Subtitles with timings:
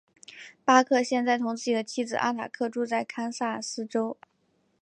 [0.65, 4.17] 巴克现在同自己的妻子阿塔克住在堪萨斯州。